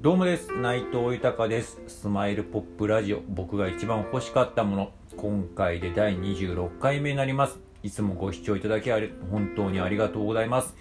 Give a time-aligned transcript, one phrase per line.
[0.00, 0.50] どうもです。
[0.56, 1.78] 内藤豊です。
[1.86, 3.20] スマイルポップラジオ。
[3.28, 4.92] 僕が一番欲しかったもの。
[5.18, 7.58] 今回で第26回目になります。
[7.82, 10.74] いつもご視聴いただきあり本当にありがとうございます。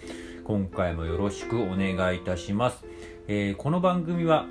[0.49, 2.83] 今回もよろしくお願いいたします、
[3.27, 4.47] えー、この番組は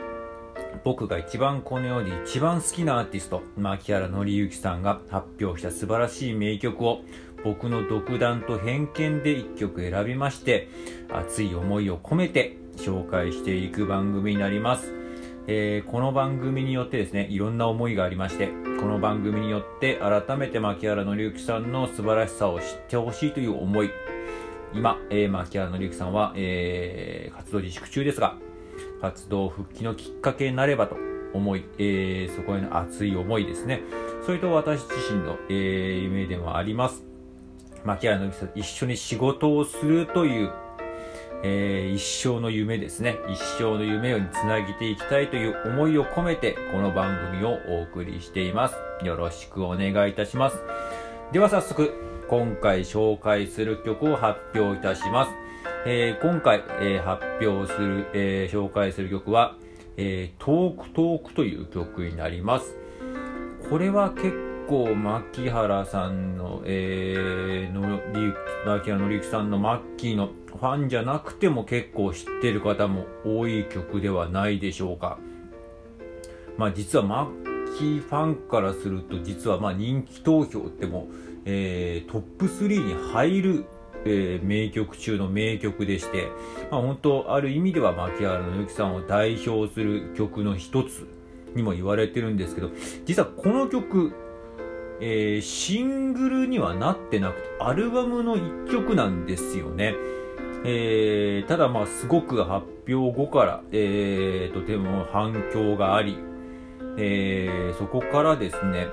[0.84, 7.00] 僕が一番この世で一番好きなアーティスト牧原紀之さんが発表した素晴らしい名曲を
[7.42, 10.68] 僕の独断と偏見で1曲選びまして
[11.12, 14.92] 熱い思いを込めて紹介していく番組になります、
[15.46, 18.48] えー、この番組によってですねいろんな思いがありまして
[18.80, 23.90] この番組によって改めて牧原紀之さんの素晴らしさを知ってほしいという思い。
[24.72, 28.36] 今、えー、牧原紀之さんは、えー、活動自粛中ですが
[29.00, 30.96] 活動復帰のきっかけになればと
[31.34, 33.82] 思い、えー、そこへの熱い思いですね。
[34.24, 37.04] それと私自身の、えー、夢でもあります。
[37.84, 40.52] 牧原の一緒に仕事をするという、
[41.42, 43.18] えー、一生の夢ですね。
[43.28, 48.74] 一生の夢をつなげていきたいという思いを込めて、この番組をお送りしています。
[49.04, 50.58] よろしくお願いいたします。
[51.32, 51.92] では早速、
[52.28, 55.32] 今回紹介する曲を発表いたします。
[55.86, 59.56] えー、今回、えー、発表する、えー、紹介する曲は、
[59.96, 62.76] えー、トークトークという曲になります。
[63.70, 64.32] これは結
[64.68, 68.00] 構牧原さんの、えー、の
[68.74, 75.18] り牧原紀之さんのマッキーのファンじゃなくても結構知ってる方も多い曲ではないでしょうか。
[76.56, 81.08] まあ実はマッキーファンからすると実はまあ人気投票っても、
[81.44, 83.64] えー、トップ3に入る
[84.04, 86.28] えー、名曲中の名曲でして、
[86.70, 91.06] まあ、本当ある意味では牧原の之さんを代表する曲の一つ
[91.54, 92.70] にも言われてるんですけど
[93.04, 94.12] 実はこの曲
[95.00, 99.94] えー、シングルにはなってなくて、アルバムの一曲なんですよね。
[100.64, 106.18] えー、ただまあすごく発表後から、えー、とても反響があり、
[106.96, 108.88] えー、そこからですね、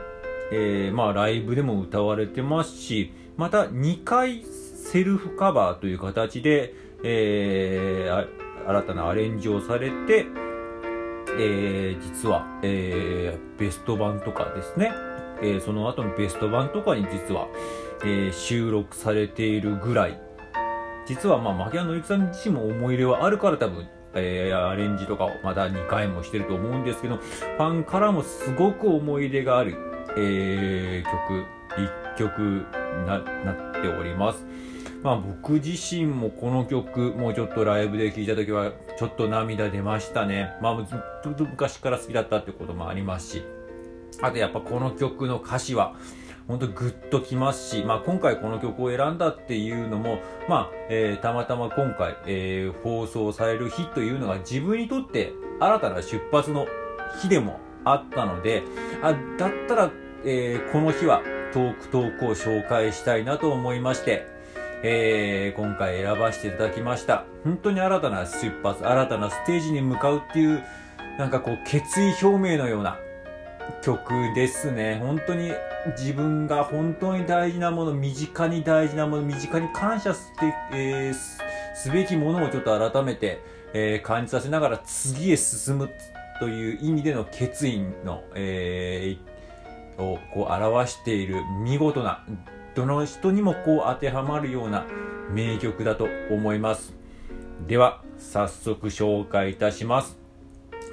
[0.52, 6.74] えー、まあライブでも歌われてますし、また2回セルフカバーという形で、
[7.04, 10.28] えー、新たなアレンジをされて、
[11.38, 14.92] えー、実は、えー、ベスト版とかですね、
[15.42, 17.48] えー、その後のベスト版とかに実は、
[18.04, 20.20] えー、収録されているぐらい、
[21.06, 29.76] 実はまあ、牧原紀之さん自身も思い入れはあるから多分、えー、アレンジとかをまた2回もしてると思うんですけど、ファンからもすごく思い入れがある、
[30.18, 32.66] えー、曲、1曲
[33.06, 34.46] な、なっております。
[35.04, 40.54] まあ僕自身もこの曲、もうちょっとライブで聴いた時はちょっと涙出ましたね。
[40.62, 43.44] まあずっと昔から好きだったってこともありますし。
[44.22, 45.96] あとやっぱこの曲の歌詞は、
[46.48, 56.68] 本当グッときますし、まあ、今回この曲を選んだっていうのも、まあ、えー、たまたま今回、えー、放送される日というのが自分にとって新たな出発の
[57.20, 58.64] 日でもあったので、
[59.02, 59.92] あ、だったら、
[60.24, 64.28] えー、この日はトークトークを紹介したいなと思いまして、
[64.84, 67.26] えー、今回選ばせていただきました。
[67.44, 70.64] 本当に新たな出発、新たなステージに向かうっていう、
[71.18, 73.00] なんかこう決意表明のような、
[73.82, 75.00] 曲ですね。
[75.02, 75.52] 本当に
[75.98, 81.14] 自分が本当に大事なもの、身近に大事なもの、身近に感謝して、えー、
[81.76, 83.42] すべきものをちょっと改めて、
[83.74, 85.90] えー、感じさせながら次へ進む
[86.40, 92.26] という意味での決意の、えー、をこう表している見事な、
[92.74, 94.86] どの人にもこう当てはまるような
[95.32, 96.94] 名曲だと思います。
[97.68, 100.18] では、早速紹介いたします。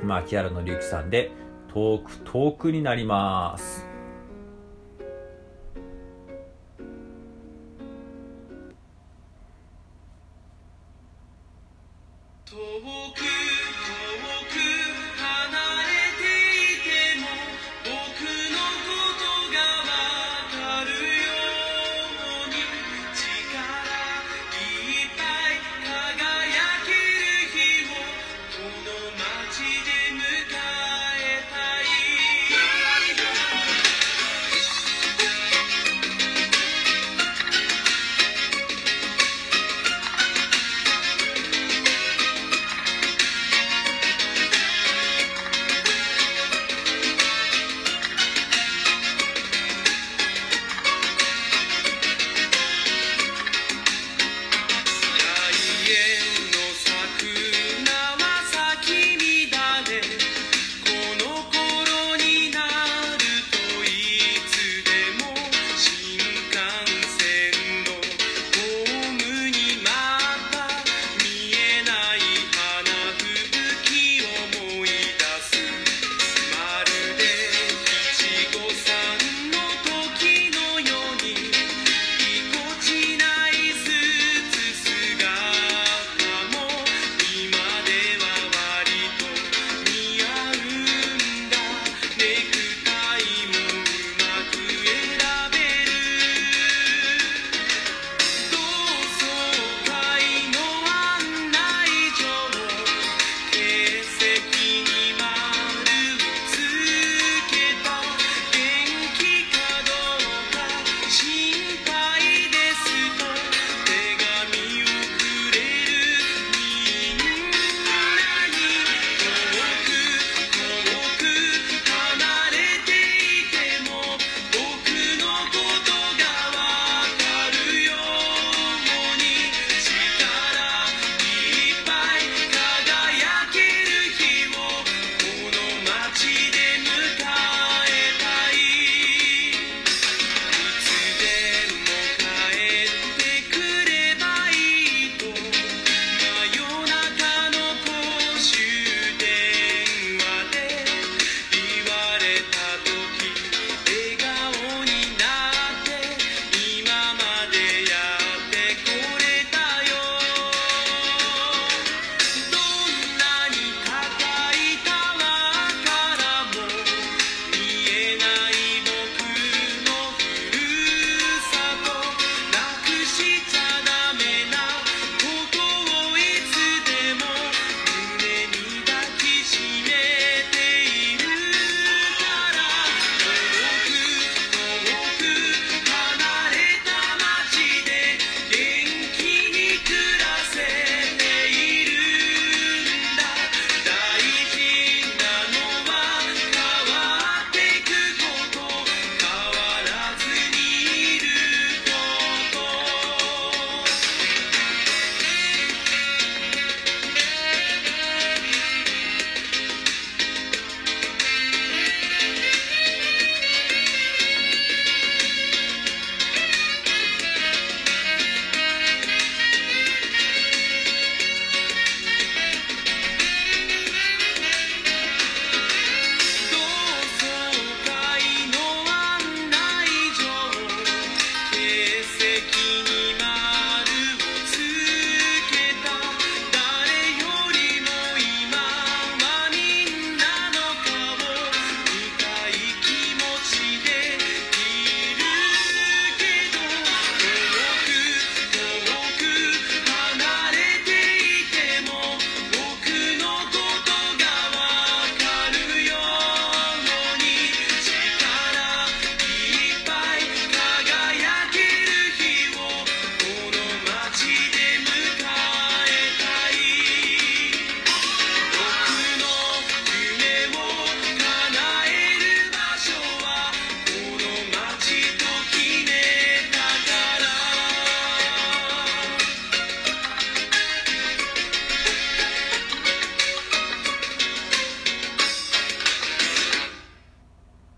[0.02, 1.30] 牧原のりゆきさんで、
[1.74, 3.91] 遠く遠くになります。